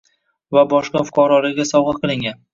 [0.57, 2.43] Va boshqa fuqarolarga sovg`a qilingan